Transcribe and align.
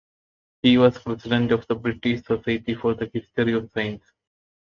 He 0.63 0.79
was 0.79 0.97
President 0.97 1.51
of 1.51 1.67
the 1.67 1.75
British 1.75 2.23
Society 2.25 2.73
for 2.73 2.95
the 2.95 3.11
History 3.13 3.53
of 3.53 3.69
Science. 3.71 4.01